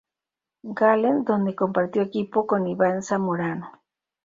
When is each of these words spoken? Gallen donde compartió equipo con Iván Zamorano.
Gallen 0.63 1.25
donde 1.25 1.53
compartió 1.55 2.01
equipo 2.01 2.47
con 2.47 2.65
Iván 2.65 3.03
Zamorano. 3.03 3.83